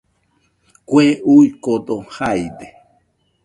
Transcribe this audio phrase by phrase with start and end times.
[0.89, 1.05] Kue
[1.35, 2.67] uikode jaide